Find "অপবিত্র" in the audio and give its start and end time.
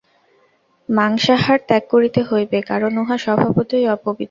3.87-4.19